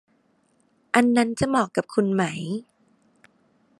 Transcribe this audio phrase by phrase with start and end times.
[0.95, 2.23] อันนั้นจะเหมาะกับคุณไหม